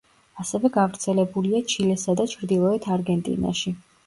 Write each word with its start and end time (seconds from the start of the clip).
ასევე 0.43 0.71
გავრცელებულია 0.77 1.59
ჩილესა 1.75 2.17
და 2.23 2.27
ჩრდილოეთ 2.33 2.89
არგენტინაში. 2.97 3.77